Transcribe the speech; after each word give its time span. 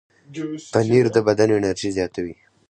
پنېر 0.73 1.05
د 1.15 1.17
بدن 1.27 1.49
انرژي 1.57 1.89
زیاتوي. 1.97 2.35